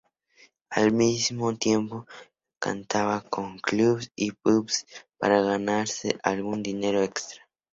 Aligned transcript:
Al 0.71 0.91
mismo 0.93 1.55
tiempo, 1.55 2.07
cantaba 2.57 3.23
en 3.37 3.59
clubes 3.59 4.11
y 4.15 4.31
pubs 4.31 4.87
para 5.19 5.43
ganarse 5.43 6.17
algún 6.23 6.63
dinero 6.63 7.03
extra. 7.03 7.43